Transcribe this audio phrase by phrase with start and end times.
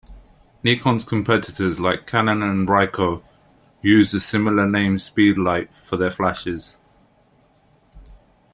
[0.63, 3.21] Nikon's competitors like Canon and Ricoh
[3.83, 6.75] use the similar name Speedlite for their flashes.